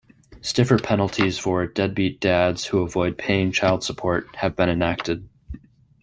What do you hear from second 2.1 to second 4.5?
dads" who avoid paying child support